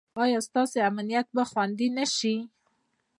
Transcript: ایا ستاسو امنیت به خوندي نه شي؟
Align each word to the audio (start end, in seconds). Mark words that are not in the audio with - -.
ایا 0.23 0.39
ستاسو 0.47 0.77
امنیت 0.89 1.27
به 1.35 1.43
خوندي 1.49 1.87
نه 1.97 2.05
شي؟ 2.15 2.35